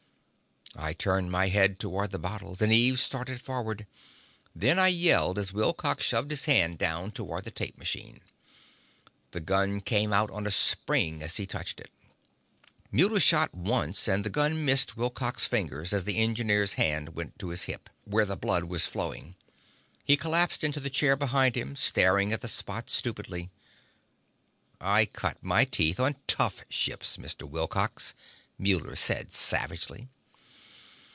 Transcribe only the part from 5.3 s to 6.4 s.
as Wilcox shoved